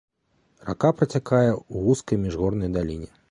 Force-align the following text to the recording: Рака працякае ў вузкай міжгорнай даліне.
Рака 0.69 0.91
працякае 1.01 1.51
ў 1.51 1.77
вузкай 1.87 2.21
міжгорнай 2.25 2.73
даліне. 2.79 3.09